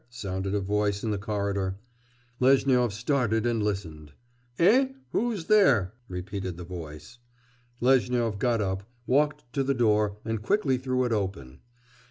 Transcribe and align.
sounded 0.09 0.55
a 0.55 0.59
voice 0.59 1.03
in 1.03 1.11
the 1.11 1.17
corridor. 1.19 1.77
Lezhnyov 2.39 2.91
started 2.91 3.45
and 3.45 3.61
listened. 3.61 4.13
'Eh? 4.57 4.87
who 5.11 5.31
is 5.31 5.45
there?' 5.45 5.93
repeated 6.07 6.57
the 6.57 6.63
voice. 6.63 7.19
Lezhnyov 7.81 8.39
got 8.39 8.61
up, 8.63 8.81
walked 9.05 9.43
to 9.53 9.61
the 9.63 9.75
door, 9.75 10.17
and 10.25 10.41
quickly 10.41 10.79
threw 10.79 11.03
it 11.05 11.11
open. 11.11 11.59